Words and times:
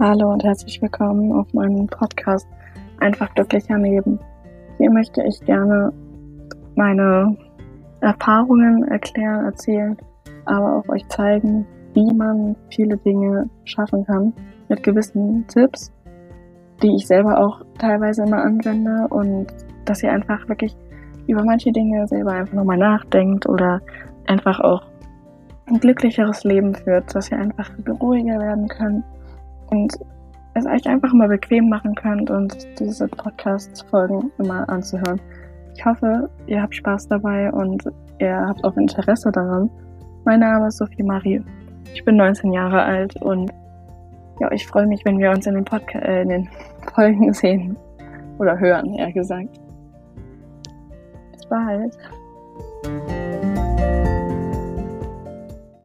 Hallo 0.00 0.30
und 0.30 0.44
herzlich 0.44 0.80
willkommen 0.80 1.32
auf 1.32 1.52
meinem 1.52 1.88
Podcast 1.88 2.46
Einfach 3.00 3.34
glücklicher 3.34 3.78
Leben. 3.78 4.20
Hier 4.76 4.92
möchte 4.92 5.24
ich 5.24 5.40
gerne 5.40 5.92
meine 6.76 7.36
Erfahrungen 8.00 8.84
erklären, 8.84 9.46
erzählen, 9.46 9.96
aber 10.44 10.76
auch 10.76 10.88
euch 10.88 11.04
zeigen, 11.08 11.66
wie 11.94 12.14
man 12.14 12.54
viele 12.70 12.96
Dinge 12.98 13.50
schaffen 13.64 14.04
kann 14.06 14.32
mit 14.68 14.84
gewissen 14.84 15.44
Tipps, 15.48 15.92
die 16.80 16.94
ich 16.94 17.08
selber 17.08 17.36
auch 17.36 17.64
teilweise 17.80 18.22
immer 18.22 18.44
anwende 18.44 19.08
und 19.10 19.48
dass 19.84 20.04
ihr 20.04 20.12
einfach 20.12 20.48
wirklich 20.48 20.76
über 21.26 21.42
manche 21.42 21.72
Dinge 21.72 22.06
selber 22.06 22.34
einfach 22.34 22.54
nochmal 22.54 22.78
nachdenkt 22.78 23.48
oder 23.48 23.80
einfach 24.28 24.60
auch 24.60 24.84
ein 25.66 25.80
glücklicheres 25.80 26.44
Leben 26.44 26.76
führt, 26.76 27.12
dass 27.16 27.32
ihr 27.32 27.38
einfach 27.38 27.72
ruhiger 28.00 28.38
werden 28.38 28.68
könnt 28.68 29.02
und 29.70 29.98
es 30.54 30.66
euch 30.66 30.86
einfach 30.86 31.12
mal 31.12 31.28
bequem 31.28 31.68
machen 31.68 31.94
könnt 31.94 32.30
und 32.30 32.56
diese 32.78 33.06
Podcast-Folgen 33.08 34.30
immer 34.38 34.68
anzuhören. 34.68 35.20
Ich 35.74 35.84
hoffe, 35.84 36.28
ihr 36.46 36.60
habt 36.60 36.74
Spaß 36.74 37.08
dabei 37.08 37.52
und 37.52 37.84
ihr 38.18 38.36
habt 38.36 38.64
auch 38.64 38.76
Interesse 38.76 39.30
daran. 39.30 39.70
Mein 40.24 40.40
Name 40.40 40.68
ist 40.68 40.78
Sophie 40.78 41.02
Marie. 41.02 41.42
Ich 41.94 42.04
bin 42.04 42.16
19 42.16 42.52
Jahre 42.52 42.82
alt 42.82 43.14
und 43.22 43.52
ja, 44.40 44.50
ich 44.52 44.66
freue 44.66 44.86
mich, 44.86 45.04
wenn 45.04 45.18
wir 45.18 45.30
uns 45.30 45.46
in 45.46 45.54
den, 45.54 45.64
Podca 45.64 45.98
äh, 46.00 46.22
in 46.22 46.28
den 46.28 46.48
Folgen 46.94 47.32
sehen 47.32 47.76
oder 48.38 48.58
hören, 48.58 48.94
eher 48.94 49.12
gesagt. 49.12 49.48
Bis 51.32 51.46
bald. 51.46 51.96